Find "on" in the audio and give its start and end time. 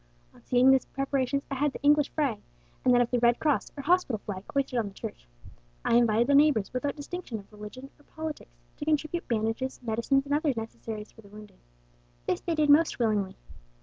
0.33-0.41, 4.79-4.87